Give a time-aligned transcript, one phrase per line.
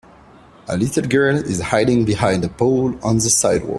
[0.67, 3.69] A little girl is hiding behind a pole on the sidewalk.